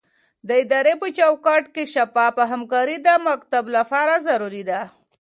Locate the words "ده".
4.69-4.81